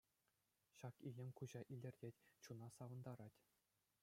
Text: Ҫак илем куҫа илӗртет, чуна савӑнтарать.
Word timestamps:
Ҫак 0.79 0.95
илем 1.11 1.29
куҫа 1.41 1.61
илӗртет, 1.75 2.15
чуна 2.43 2.67
савӑнтарать. 2.79 3.39